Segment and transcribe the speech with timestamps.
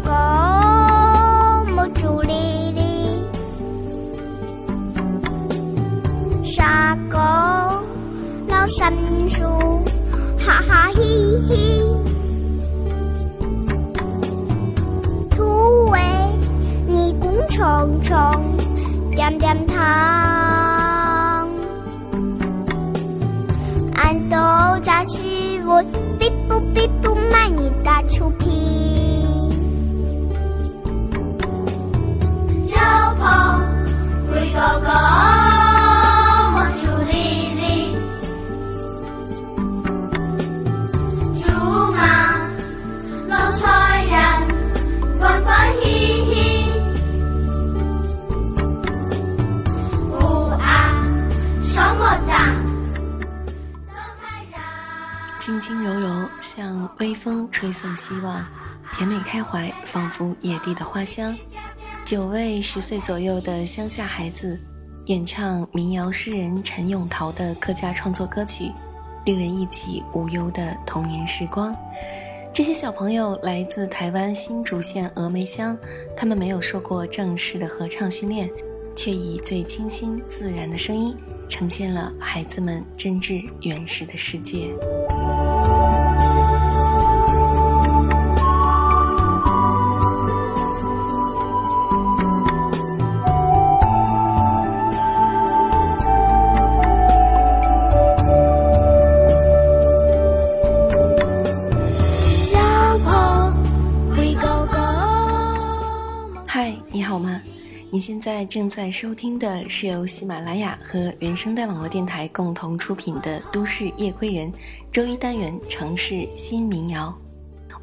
[0.00, 2.32] 背哥哥木竹里
[2.72, 3.24] 里。
[6.42, 7.18] 沙狗
[8.48, 8.92] 老山
[9.28, 9.44] 树，
[10.38, 11.02] 哈哈嘻
[11.48, 11.84] 嘻。
[15.30, 15.98] 土味
[16.86, 18.56] 泥工虫虫，
[19.14, 19.78] 点点糖。
[23.94, 24.36] 俺都
[24.82, 25.20] 扎是
[25.66, 25.82] 我，
[26.18, 27.09] 比不比不
[55.38, 58.40] 轻轻柔柔，像微风吹送希望；
[58.92, 61.34] 甜美开怀，仿佛野地的花香。
[62.10, 64.58] 九位十岁左右的乡下孩子
[65.04, 68.72] 演唱民谣诗人陈永桃的客家创作歌曲，
[69.26, 71.72] 令人忆起无忧的童年时光。
[72.52, 75.78] 这些小朋友来自台湾新竹县峨眉乡，
[76.16, 78.50] 他们没有受过正式的合唱训练，
[78.96, 81.16] 却以最清新自然的声音，
[81.48, 84.74] 呈现了孩子们真挚原始的世界。
[108.20, 114.52] 现在正在收听的是由喜马拉雅和原声带网络电台共同出品的《都市夜归人》
[114.92, 117.18] 周一单元城市新民谣。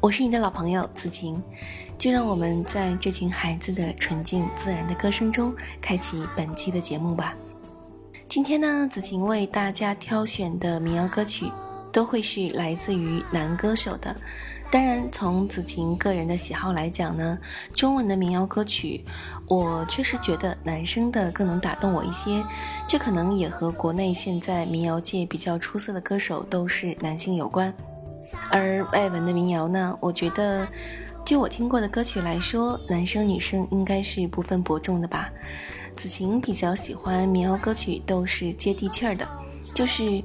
[0.00, 1.42] 我是你的老朋友子晴，
[1.98, 7.34] 就让我们在这群孩子的纯净自然的歌声中，开启本期的节目吧。
[8.28, 11.50] 今天呢，子晴为大家挑选的民谣歌曲，
[11.90, 14.14] 都会是来自于男歌手的。
[14.70, 17.38] 当然，从子晴个人的喜好来讲呢，
[17.72, 19.02] 中文的民谣歌曲，
[19.46, 22.44] 我确实觉得男生的更能打动我一些。
[22.86, 27.72] 这可能也和国内现在民谣界比较出色的歌手都是男性有关。
[28.50, 30.68] 而外文的民谣呢，我觉得，
[31.24, 35.30] 就我听过的歌曲来说，男生女生应该是不分伯仲的吧。
[35.96, 39.26] 子晴比较喜欢民谣歌曲，都是接地气儿的，
[39.72, 40.22] 就是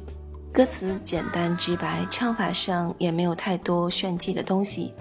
[0.53, 4.93] 歌词简单直白，唱法上也没有太多炫技的东西。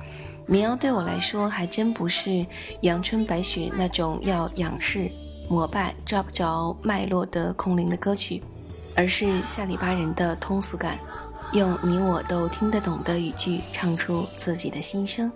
[0.47, 2.47] 民谣对我来说，还真不是
[2.81, 5.11] 阳春白雪那种要仰视、
[5.51, 8.43] 膜拜、抓不着脉络的空灵的歌曲，
[8.97, 10.99] 而是下里巴人的通俗感，
[11.53, 15.31] 用你我都听得懂的语句唱出自己的心声。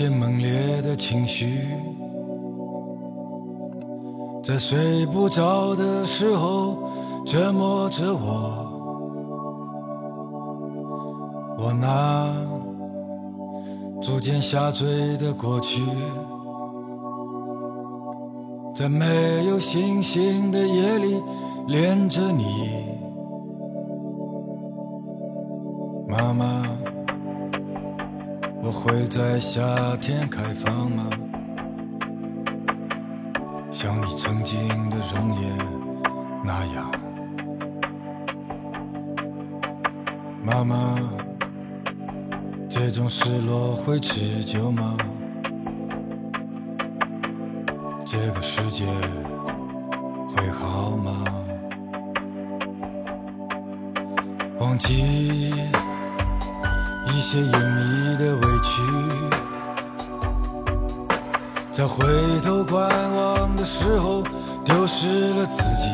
[0.00, 1.60] 些猛烈的情绪，
[4.42, 6.78] 在睡不着的时候
[7.26, 8.66] 折磨着我。
[11.58, 12.34] 我那
[14.00, 15.82] 逐渐下坠的过去，
[18.74, 19.04] 在没
[19.50, 21.22] 有星星的夜里
[21.68, 22.44] 恋着你，
[26.08, 26.66] 妈妈，
[28.70, 29.60] 我会在夏
[29.96, 31.10] 天开放吗？
[33.72, 35.58] 像你曾经的容颜
[36.44, 36.92] 那样，
[40.44, 41.00] 妈妈，
[42.68, 44.96] 这种失落会持久吗？
[48.06, 48.84] 这个世界
[50.28, 51.24] 会好吗？
[54.60, 55.52] 忘记
[57.12, 58.82] 一些隐秘的委屈。
[61.72, 62.04] 在回
[62.42, 64.22] 头观望的时候，
[64.64, 65.88] 丢失了自己。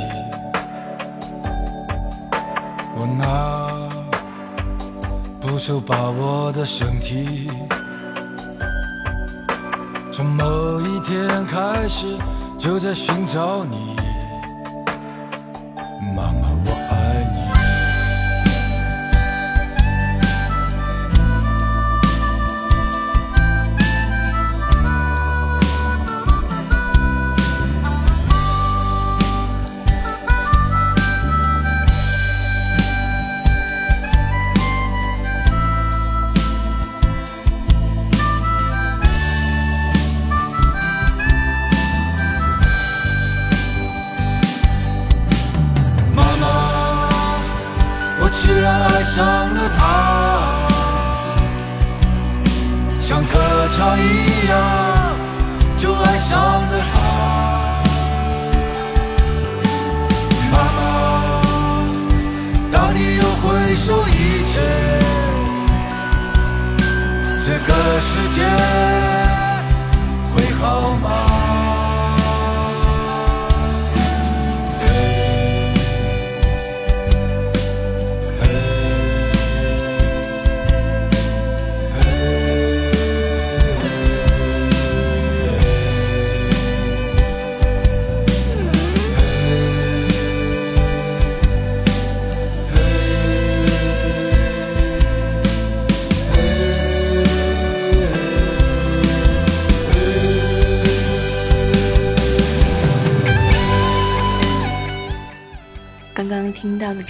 [2.98, 3.70] 我那
[5.40, 7.50] 不受把握的身体，
[10.12, 12.06] 从某一天开始
[12.58, 13.95] 就在寻找你，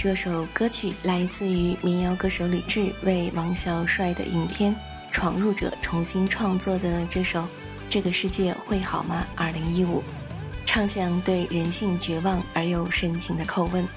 [0.07, 4.73] 这首歌曲来自于民谣歌手李志为王小帅的影片
[5.11, 7.41] 《闯入者》重新创作的这首
[7.89, 10.01] 《这个世界会好吗》二零一五，
[10.65, 13.83] 唱响对人性绝望而又深情的叩问。《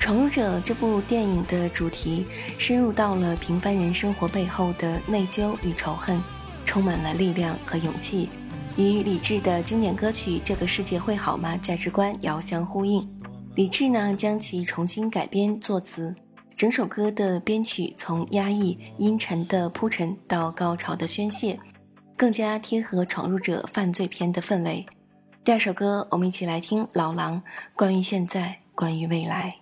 [0.00, 2.24] 闯入者》这部电影的主题
[2.56, 6.18] 深入到了平凡人生活背后的内疚与仇恨，
[6.64, 8.30] 充满了力量和勇气，
[8.78, 13.06] 与李志的经典歌曲《这个世界会好吗》价值观遥相呼应。
[13.54, 16.14] 李志呢，将其重新改编作词，
[16.56, 21.60] 整首歌的编曲从压抑阴沉的铺陈到高潮的宣泄，
[22.16, 24.86] 更加贴合闯入者犯罪片的氛围。
[25.44, 27.42] 第二首歌，我们一起来听老狼
[27.76, 29.61] 关于现在，关于未来。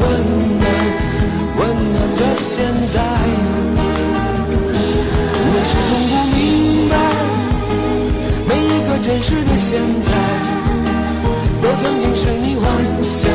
[0.00, 0.04] 温
[0.58, 0.64] 暖
[1.58, 1.60] 温
[1.92, 2.52] 暖的现
[2.88, 2.96] 在。
[5.48, 6.40] 我始终不明
[6.90, 6.94] 白，
[8.46, 10.08] 每一个真实的现在，
[11.62, 12.64] 都曾经是你幻
[13.02, 13.30] 想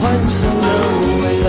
[0.00, 0.64] 幻想的
[1.22, 1.48] 未来。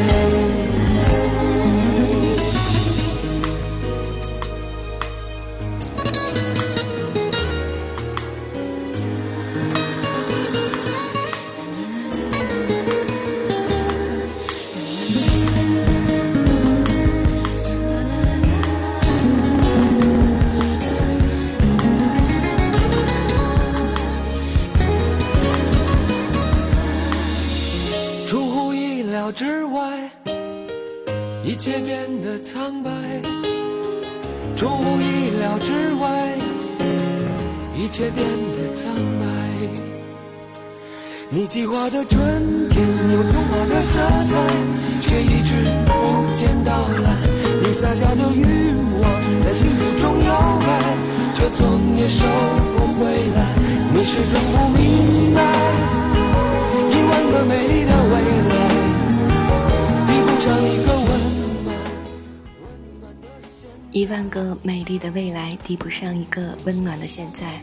[64.31, 67.61] 个美丽的未来抵不上一个温暖的现在，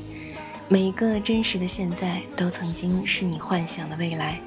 [0.69, 4.39] 每一个真实的现在都曾经是你幻想的未来。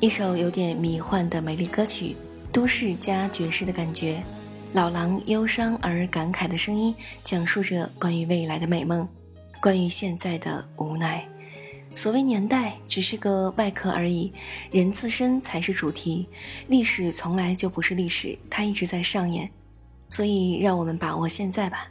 [0.00, 2.16] 一首有点迷幻的美丽歌曲，
[2.50, 4.22] 都市加爵士的感觉，
[4.72, 9.06] 老狼忧伤而感慨的声音，讲述着关于未来的美梦，
[9.60, 11.28] 关于现在的无奈。
[11.94, 14.32] 所谓年代，只是个外壳而已，
[14.70, 16.28] 人自身才是主题。
[16.68, 19.50] 历史从来就不是历史，它一直在上演。
[20.08, 21.88] 所以，让我们把握现在吧。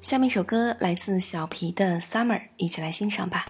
[0.00, 3.46] 下面一首歌来自小皮的《Summer》，一起来欣赏吧。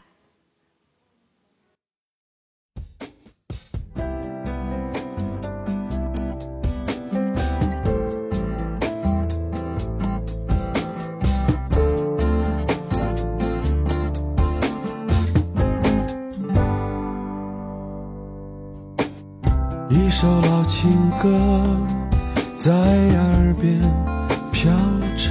[19.90, 21.93] 一首老情歌
[22.64, 23.78] 在耳边
[24.50, 24.72] 飘
[25.18, 25.30] 着，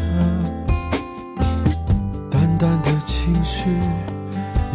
[2.30, 3.72] 淡淡的情绪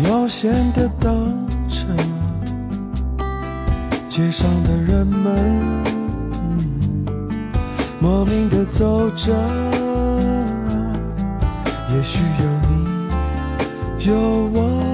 [0.08, 1.14] 悠闲地荡
[1.68, 1.86] 着，
[4.08, 5.36] 街上的人们、
[6.42, 7.06] 嗯
[8.00, 9.32] 莫名的走着，
[11.94, 14.18] 也许有你，有
[14.52, 14.87] 我。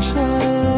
[0.00, 0.77] 唱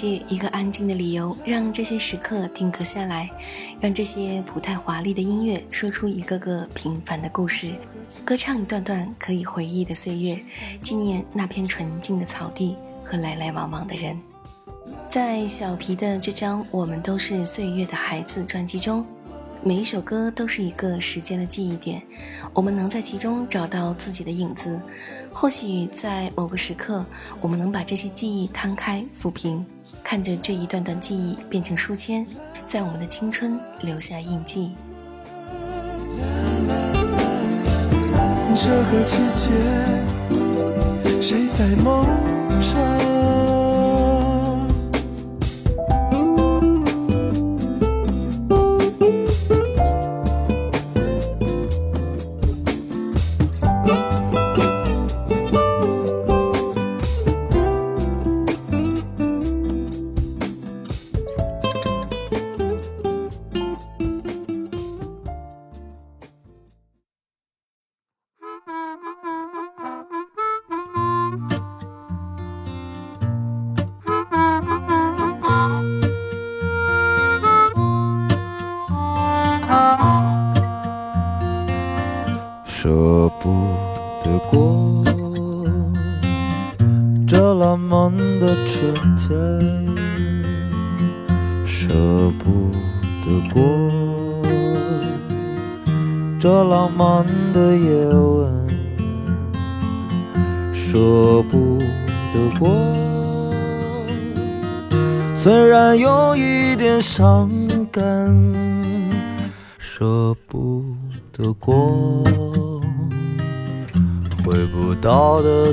[0.00, 3.28] 借一个安静的理由，让这些时刻定格下来，
[3.78, 7.74] 让这些不太华丽的音乐说出一个个平凡的故事，
[8.24, 10.42] 歌唱一段段可以回忆的岁月，
[10.82, 14.18] 纪念那片纯净的草地和来来往往的人。
[15.06, 19.04] 在小皮的这张《我们都是岁月的孩子》专辑中，
[19.62, 22.00] 每一首歌都是一个时间的记忆点，
[22.54, 24.80] 我们能在其中找到自己的影子。
[25.30, 27.04] 或许在某个时刻，
[27.42, 29.64] 我们能把这些记忆摊开抚平，
[30.02, 32.26] 看着这一段段记忆变成书签，
[32.66, 34.72] 在我们的青春留下印记。
[38.54, 39.50] 这个季节，
[41.20, 42.06] 谁在梦
[42.60, 43.49] 中？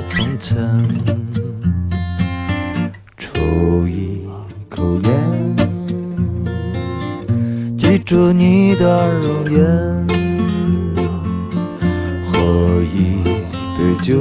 [0.08, 0.56] 从前，
[3.18, 4.26] 抽一
[4.70, 5.56] 口烟，
[7.76, 9.60] 记住你的容颜，
[12.24, 13.22] 喝一
[13.76, 14.16] 杯酒，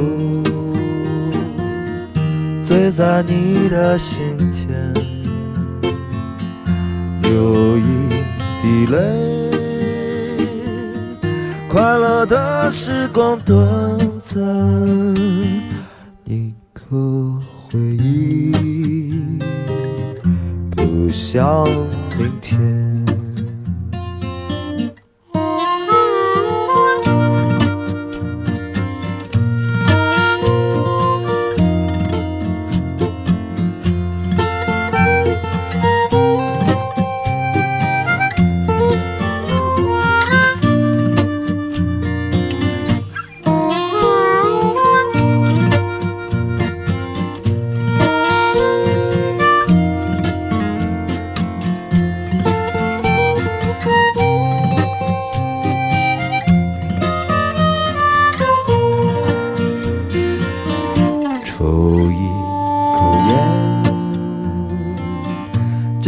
[2.65, 4.21] 醉在你的心
[4.52, 4.67] 间，
[7.21, 8.10] 流一
[8.62, 8.97] 滴泪。
[11.69, 13.58] 快乐的时光短
[14.23, 14.43] 暂，
[16.89, 17.38] 和
[17.69, 18.54] 回忆
[20.71, 21.65] 不想
[22.17, 22.87] 明天。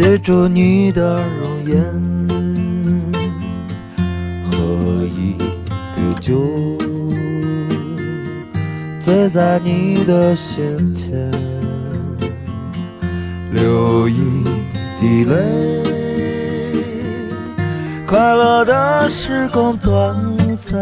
[0.02, 1.78] 记住你的容颜，
[4.50, 5.34] 喝一
[5.94, 6.40] 杯酒，
[8.98, 11.30] 醉在你的心田，
[13.52, 14.42] 流一
[14.98, 15.82] 滴泪，
[18.06, 20.16] 快乐的时光短
[20.56, 20.78] 暂，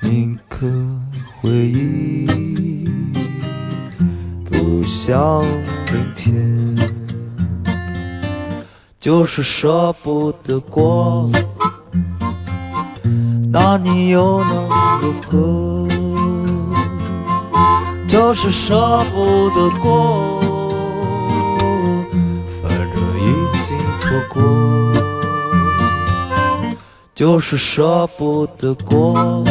[0.00, 0.66] 宁可
[1.42, 2.88] 回忆，
[4.50, 5.44] 不想
[9.06, 11.30] 就是舍不得过。
[13.52, 14.68] 那你又能
[15.00, 15.86] 如何？
[18.08, 18.74] 就是舍
[19.14, 20.40] 不得过，
[22.60, 22.90] 反正
[23.20, 23.26] 已
[23.68, 24.42] 经错过。
[27.14, 29.44] 就是舍不得过，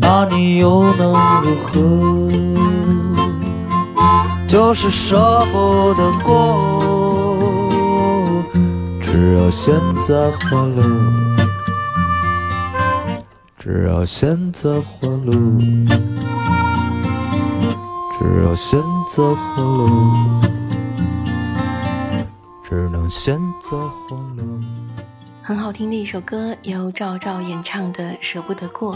[0.00, 1.12] 那你又能
[1.44, 2.28] 如何？
[4.48, 7.17] 就是舍不得过，
[9.20, 9.74] 只要现
[10.06, 10.84] 在欢乐，
[13.58, 15.32] 只要现在欢乐，
[18.16, 20.40] 只要现在欢乐，
[22.62, 24.44] 只能选择欢乐。
[25.42, 28.94] 很好听的一首歌，由赵照演唱的《舍不得过》。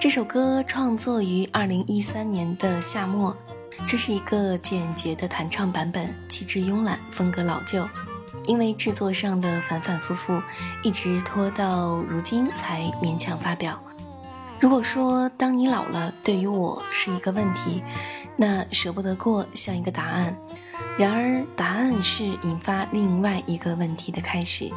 [0.00, 3.36] 这首歌创作于二零一三年的夏末，
[3.86, 7.86] 这是一个简洁的弹唱版本，气质慵懒，风格老旧。
[8.46, 10.42] 因为制作上的反反复复，
[10.82, 13.82] 一直拖到如今才勉强发表。
[14.60, 17.82] 如果说当你老了，对于我是一个问题，
[18.36, 20.36] 那舍不得过像一个答案。
[20.96, 24.70] 然而，答案是引发另外一个问题的开始。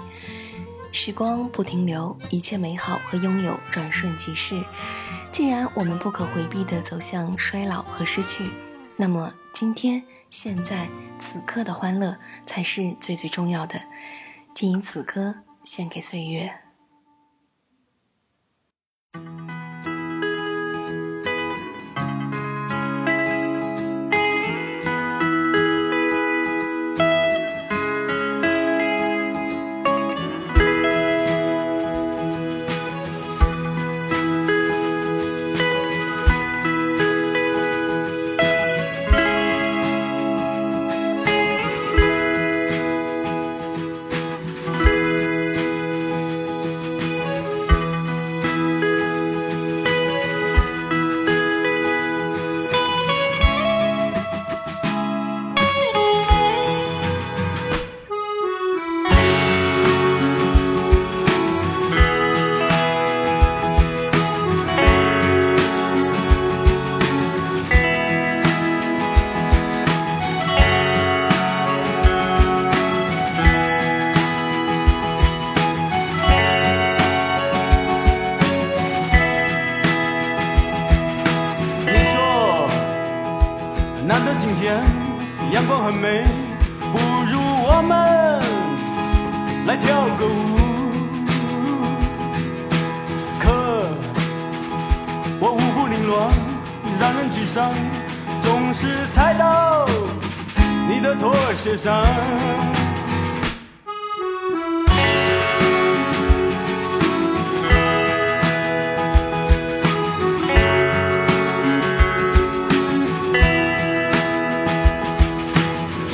[0.92, 4.64] 时光不停留，一切美好和拥有转瞬即逝。
[5.32, 8.50] 既然我们不可回避地走向衰老和失去，
[8.96, 10.88] 那么今天、现在、
[11.20, 13.82] 此刻的欢乐才是最最重要的。
[14.54, 16.65] 仅以此歌献给岁月。
[96.06, 96.30] 乱，
[97.00, 97.72] 让人沮丧，
[98.42, 99.86] 总是踩到
[100.88, 102.06] 你的拖鞋上。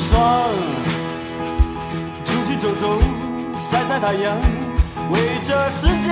[0.09, 0.49] 爽，
[2.25, 3.01] 出去走走，
[3.69, 4.37] 晒晒太阳，
[5.11, 6.09] 围着世界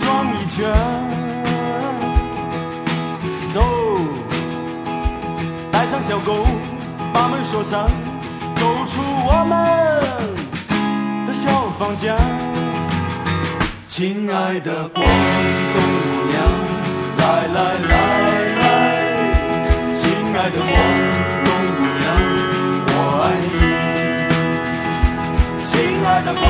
[0.00, 1.21] 转一圈。
[5.92, 6.46] 像小狗，
[7.12, 7.86] 把门锁上，
[8.56, 9.52] 走出我们
[11.26, 12.16] 的小房间。
[13.88, 15.12] 亲爱的广东
[15.74, 15.76] 姑
[16.32, 16.34] 娘，
[17.18, 17.56] 来来
[17.90, 17.92] 来
[18.56, 18.64] 来，
[19.92, 20.00] 亲
[20.34, 20.72] 爱的广
[21.44, 22.04] 东姑娘，
[22.88, 23.54] 我爱你。
[25.62, 25.70] 亲
[26.06, 26.40] 爱的广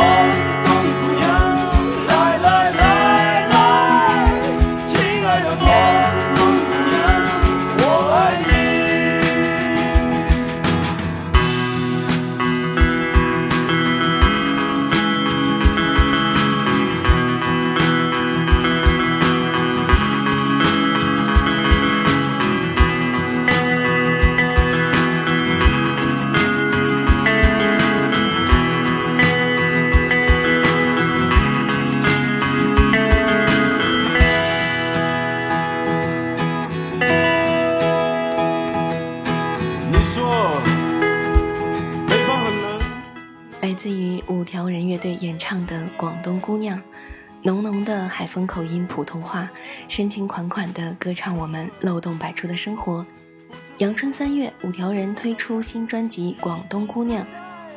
[49.95, 53.05] 深情款款地歌唱我们漏洞百出的生活。
[53.77, 57.23] 阳春三月，五条人推出新专辑《广东姑娘》，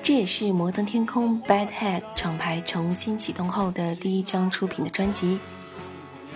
[0.02, 5.38] 这也是摩登天空 Bad Head 厂牌重新启动后的第一张出品的专辑。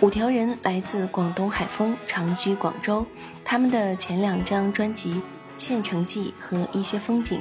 [0.00, 3.06] 五条人来自广东海丰，长居广州。
[3.42, 5.14] 他们的前两张专辑
[5.56, 7.38] 《县城记》和《一些风景》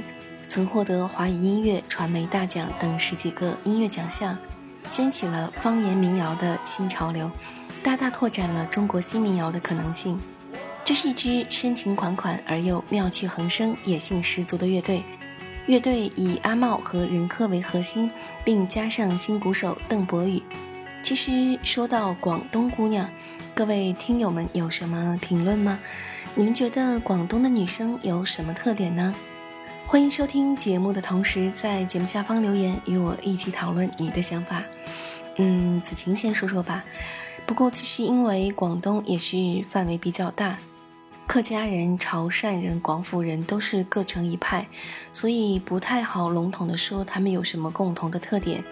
[0.47, 4.37] 曾获得华语音乐传媒大奖等十几个音乐奖项，
[4.89, 7.29] 掀起了方言民谣的新潮流，
[7.81, 10.19] 大大拓展了中国新民谣的可能性。
[10.83, 15.03] 这是一支深情款款而又妙趣横生、野性十足的乐队。
[15.67, 18.11] 乐队以阿茂和任科为核心，
[18.43, 20.41] 并加上新鼓手邓博宇。
[21.03, 23.09] 其实说到广东姑娘，
[23.53, 25.79] 各位听友们有什么评论吗？
[26.35, 29.13] 你们觉得广东的女生有什么特点呢？
[29.85, 34.63] 欢迎收听节目的同时，在节目下方留言，与我一起讨论你的想法。
[35.37, 36.83] 嗯，子晴先说说吧。
[37.49, 40.59] 不过其实因为广东也是范围比较大。
[41.25, 44.67] 客家人、潮汕人、广府人都是各成一派，
[45.11, 48.63] 所以不太好笼统的说他们有什么共同的特点。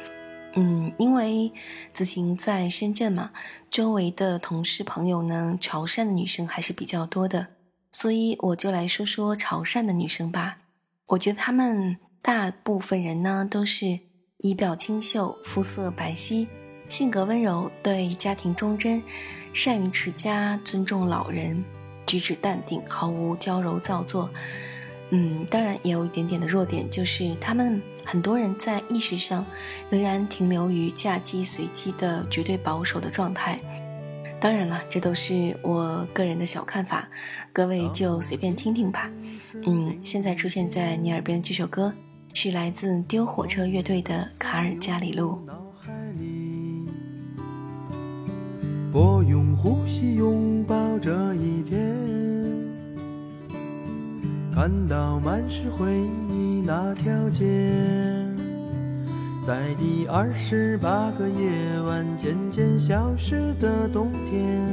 [0.53, 1.51] 嗯，因为
[1.91, 3.31] 子晴在深圳嘛，
[3.71, 7.47] 周围的同事朋友呢，潮汕的女生还是比较多的，
[7.91, 10.59] 所以我就来说说潮汕的女生吧。
[11.07, 14.01] 我觉得她们大部分人呢都是
[14.37, 16.45] 仪表清秀、肤色白皙、
[16.89, 19.01] 性格温柔、对家庭忠贞、
[19.53, 21.63] 善于持家、尊重老人。
[22.05, 24.29] 举止淡定，毫无娇柔造作。
[25.09, 29.45] 嗯，当然也有一点点的弱点，就是他们很多人在意识上
[29.89, 33.59] 仍然停留于嫁鸡随鸡的绝对保守的状态。
[34.39, 37.09] 当然了，这都是我个人的小看法，
[37.51, 39.11] 各位就随便听听吧。
[39.65, 41.93] 嗯，现在出现在你耳边的这首歌
[42.33, 45.41] 是来自丢火车乐队的《卡尔加里路》。
[48.99, 51.95] 我用呼吸拥抱这一天，
[54.51, 57.45] 看到满是回忆那条街，
[59.45, 64.67] 在第二十八个夜晚渐渐消失的冬天，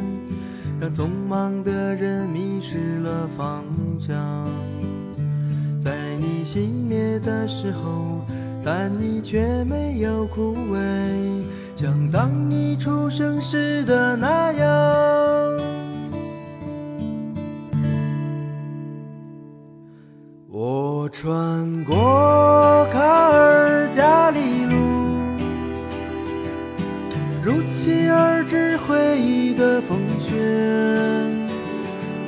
[0.80, 3.62] 让匆忙的人迷失了方
[4.00, 4.16] 向。
[5.84, 8.24] 在你熄灭的时候，
[8.64, 11.44] 但你却没有枯萎。
[11.76, 14.68] 像当你出生时的那样，
[20.48, 24.76] 我穿过卡尔加里路，
[27.42, 30.32] 如期而至回忆的风雪。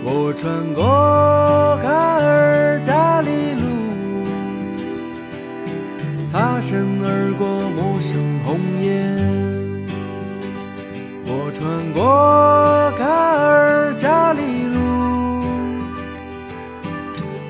[0.04, 1.88] 我穿过卡
[2.20, 2.45] 尔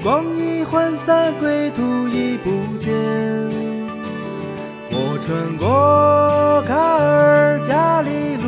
[0.07, 2.95] 光一涣散，归途已不见。
[4.93, 8.47] 我穿过卡尔加里路，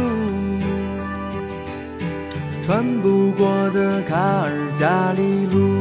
[2.64, 5.77] 穿不过的卡尔加里路。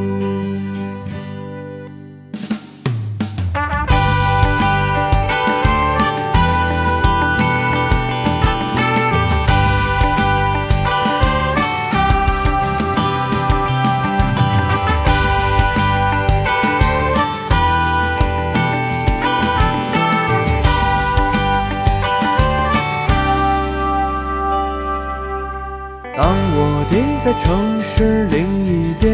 [27.38, 29.08] 城市另一边，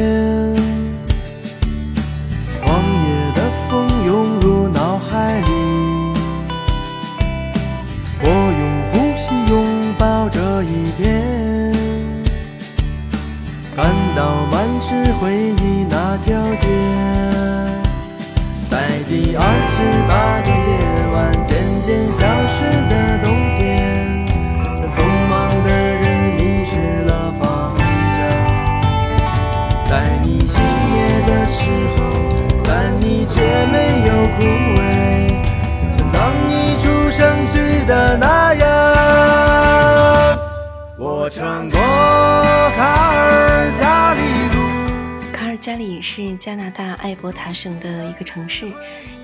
[2.64, 3.72] 狂野的风
[4.04, 5.48] 涌入脑海里，
[8.20, 8.26] 我
[8.58, 9.54] 用呼吸拥
[9.96, 11.02] 抱这一天，
[13.76, 14.88] 看到满是
[15.20, 15.22] 回
[15.62, 16.66] 忆那条街，
[18.68, 18.74] 在
[19.08, 19.76] 第二十
[20.08, 20.72] 八个夜
[21.12, 21.14] 晚
[21.46, 21.52] 渐
[21.86, 22.58] 渐消失
[22.88, 22.93] 的
[34.36, 35.28] 枯萎，
[35.96, 38.64] 像当你出生时的那样。
[40.98, 41.78] 我穿过
[42.76, 44.20] 卡尔加里
[44.54, 44.56] 路。
[45.32, 48.72] 卡尔加里是加拿大艾伯塔省的一个城市，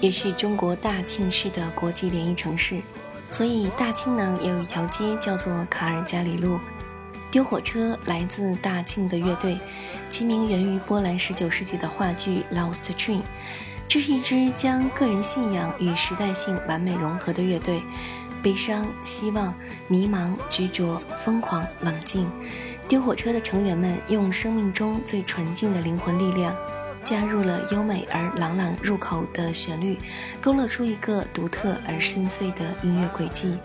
[0.00, 2.80] 也是中国大庆市的国际联谊城市，
[3.30, 6.60] 所以大庆呢也有一条街叫做卡尔加里路。
[7.30, 9.58] 丢火车来自大庆的乐队，
[10.08, 13.18] 其名源于波兰19世纪的话剧《Lost Train》。
[13.90, 17.82] 这是一支将个人信仰与时代性完美融合的乐队，
[18.40, 19.52] 悲伤、希望、
[19.88, 22.30] 迷茫、执着、疯狂、冷静。
[22.86, 26.54] 丢火车的成员们用生命中最纯净的灵魂力量，
[27.04, 29.98] 加入了优美而朗朗入口的旋律，
[30.40, 33.58] 勾勒出一个独特而深邃的音乐轨迹。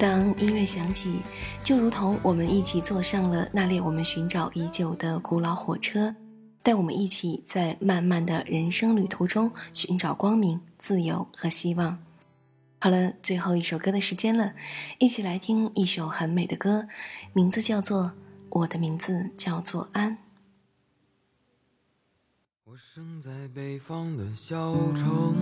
[0.00, 1.20] 当音乐响起，
[1.62, 6.12] 就如同我们一起坐上了那列我们寻找已久的古老火车，
[6.62, 11.98] 带我们一起在漫漫的人生旅途中寻找光明、自由和希望。
[12.80, 14.54] 好了，最后一首歌的时间了，
[14.98, 16.88] 一起来听一首很美的歌，
[17.32, 18.04] 名字叫做
[18.50, 20.12] 《我的名字叫做安》。
[22.64, 25.34] 我生在北方的小城，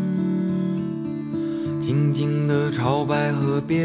[1.80, 3.78] 静静的朝白河边，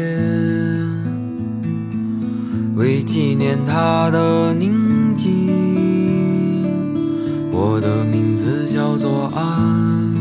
[2.74, 5.65] 为纪念它的宁静，
[7.58, 10.14] 我的名字叫做安。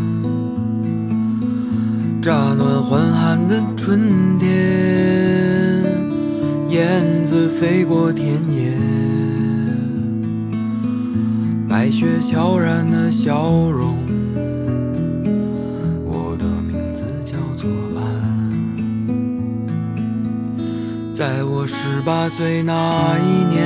[2.22, 5.84] 乍暖还寒的春天，
[6.70, 8.72] 燕子飞过田野，
[11.68, 13.98] 白雪悄然的笑容。
[16.06, 18.02] 我的名字叫做安。
[21.14, 23.66] 在我十八岁那一年，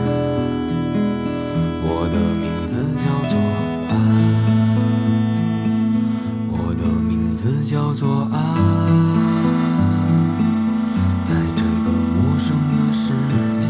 [7.71, 8.37] 叫做爱，
[11.23, 13.13] 在这个陌生的世
[13.57, 13.69] 界，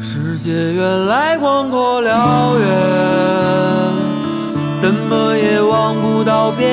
[0.00, 2.64] 世界原来广阔辽远，
[4.76, 6.68] 怎么也望不到边。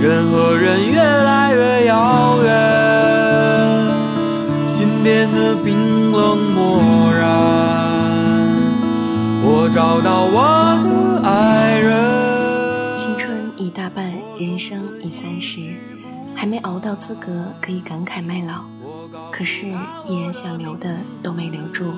[0.00, 2.54] 人和人越来越遥远，
[4.68, 7.26] 心变得冰冷漠然。
[9.42, 10.77] 我找到我
[16.78, 18.64] 到资格可以感慨麦老，
[19.32, 19.66] 可是
[20.06, 21.92] 依然想留的都没留住，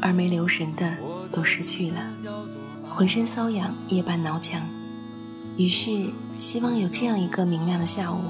[0.00, 0.96] 而没留神的
[1.30, 1.96] 都失去了，
[2.88, 4.60] 浑身瘙痒，夜半挠墙。
[5.56, 8.20] 于是，希望有这样一个明亮的下午，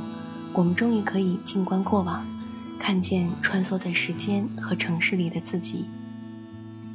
[0.53, 2.27] 我们终于可以静观过往，
[2.79, 5.87] 看见穿梭在时间和城市里的自己，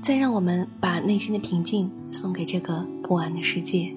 [0.02, 3.94] 再让我们把内心的平静送给这个不安的世界。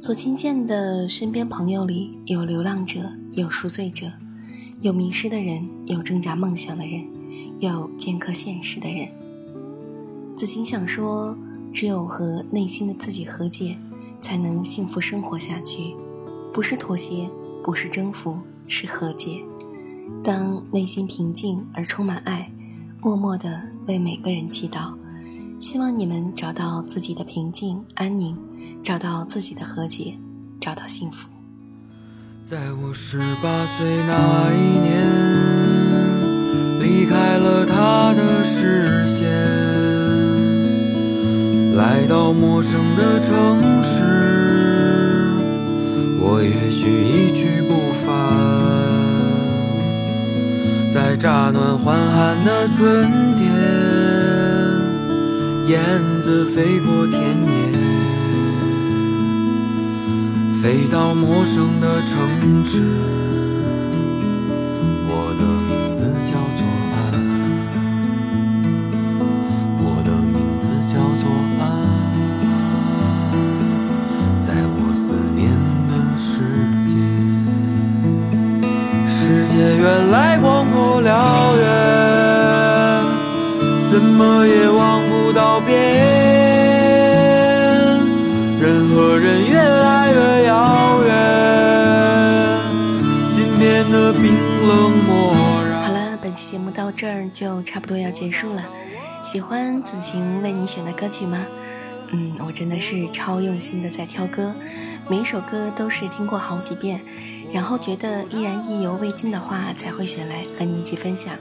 [0.00, 4.06] 所亲见的身边朋友里，有流浪者，有赎罪者，
[4.80, 7.04] 有迷失的人，有挣扎梦想的人，
[7.58, 9.08] 有尖刻现实的人。
[10.36, 11.36] 子晴想说，
[11.72, 13.76] 只有和内心的自己和解，
[14.20, 15.96] 才能幸福生活下去。
[16.52, 17.28] 不是妥协，
[17.64, 19.42] 不是征服，是和解。
[20.22, 22.48] 当内心平静而充满爱，
[23.00, 24.94] 默默地为每个人祈祷。
[25.60, 28.36] 希望你们找到自己的平静安宁，
[28.82, 30.14] 找到自己的和解，
[30.60, 31.28] 找到幸福。
[32.44, 35.04] 在我十八岁那一年，
[36.80, 39.28] 离开了他的视线，
[41.74, 45.34] 来到陌生的城市，
[46.20, 47.74] 我也许一去不
[48.06, 48.08] 返。
[50.88, 54.07] 在乍暖还寒的春天。
[55.68, 55.78] 燕
[56.18, 57.48] 子飞过田野，
[60.62, 62.80] 飞到陌生的城市。
[65.06, 66.96] 我的名字叫做安，
[69.78, 71.28] 我的名字叫做
[71.60, 71.60] 安，
[74.40, 75.52] 在我思念
[75.86, 76.40] 的世
[76.86, 76.96] 界，
[79.06, 83.04] 世界原来广阔辽远，
[83.86, 84.67] 怎么也
[85.68, 85.74] 忘不。
[85.74, 85.76] 道别，
[88.60, 91.12] 人和人越来越遥远，
[93.24, 94.34] 心变得冰
[94.66, 95.82] 冷漠然。
[95.82, 98.64] 好了，本期节目到这儿就差不多要结束了。
[99.22, 101.46] 喜欢子晴为你选的歌曲吗？
[102.10, 104.54] 嗯，我真的是超用心的在挑歌，
[105.10, 107.00] 每一首歌都是听过好几遍，
[107.52, 111.34] 然后觉得依然意犹未尽的话，才会选来和你一起分享。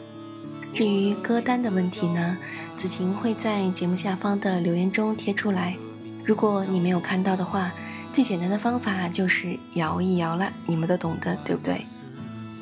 [0.73, 2.37] 至于歌单的问题呢，
[2.75, 5.75] 子晴会在节目下方的留言中贴出来。
[6.23, 7.71] 如果你没有看到的话，
[8.13, 11.85] 最简单的方法就是摇一摇了，你们都懂得，对不对？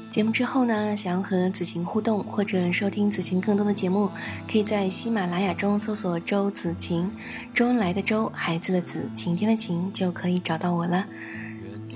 [0.09, 4.09] 节目之后呢，想要和子晴互动或者收听子晴更多的节目，
[4.49, 7.11] 可以在喜马拉雅中搜索“周子晴”，
[7.53, 11.05] 周恩来的周，孩子的子，晴天的晴，就可以找到我了。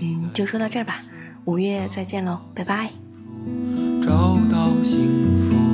[0.01, 1.01] 嗯，就说到这儿吧，
[1.45, 2.89] 五月再见喽，拜拜。
[4.01, 5.68] 找到幸福。